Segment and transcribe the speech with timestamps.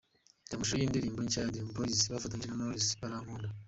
[0.43, 3.47] Reba amashusho y’indirimbo nshya ya Dream Boys bafatanyije na Knowless" Baramponda".